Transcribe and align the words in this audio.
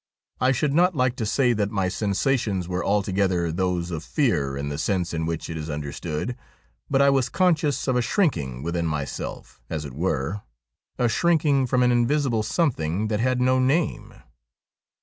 I 0.39 0.51
should 0.51 0.73
not 0.73 0.95
like 0.95 1.15
to 1.17 1.27
say 1.27 1.53
that 1.53 1.69
my 1.69 1.87
sensations 1.87 2.67
were 2.67 2.83
altogether 2.83 3.51
those 3.51 3.91
of 3.91 4.03
fear 4.03 4.57
in 4.57 4.69
the 4.69 4.79
sense 4.79 5.13
in 5.13 5.27
which 5.27 5.47
it 5.47 5.55
is 5.55 5.69
understood, 5.69 6.35
but 6.89 7.03
I 7.03 7.11
was 7.11 7.29
conscious 7.29 7.87
of 7.87 7.95
a 7.95 8.01
shrinking 8.01 8.63
within 8.63 8.87
myself, 8.87 9.61
as 9.69 9.85
it 9.85 9.93
were— 9.93 10.41
a 10.97 11.07
shrinking 11.07 11.67
from 11.67 11.83
an 11.83 11.91
invisible 11.91 12.41
some 12.41 12.71
thing 12.71 13.09
that 13.09 13.19
had 13.19 13.39
no 13.39 13.59
name. 13.59 14.15